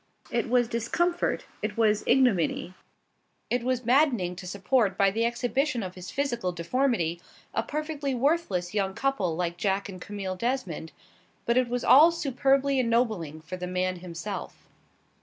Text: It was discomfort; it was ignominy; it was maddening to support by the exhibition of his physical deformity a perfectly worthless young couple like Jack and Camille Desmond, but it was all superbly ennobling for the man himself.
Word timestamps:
It 0.31 0.49
was 0.49 0.67
discomfort; 0.67 1.45
it 1.61 1.77
was 1.77 2.03
ignominy; 2.07 2.73
it 3.51 3.61
was 3.61 3.85
maddening 3.85 4.35
to 4.37 4.47
support 4.47 4.97
by 4.97 5.11
the 5.11 5.25
exhibition 5.27 5.83
of 5.83 5.93
his 5.93 6.09
physical 6.09 6.51
deformity 6.51 7.21
a 7.53 7.61
perfectly 7.61 8.15
worthless 8.15 8.73
young 8.73 8.95
couple 8.95 9.35
like 9.35 9.57
Jack 9.57 9.89
and 9.89 10.01
Camille 10.01 10.35
Desmond, 10.35 10.91
but 11.45 11.55
it 11.55 11.69
was 11.69 11.83
all 11.83 12.11
superbly 12.11 12.79
ennobling 12.79 13.41
for 13.41 13.57
the 13.57 13.67
man 13.67 13.97
himself. 13.97 14.67